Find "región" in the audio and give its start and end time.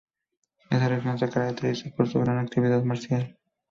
0.89-1.19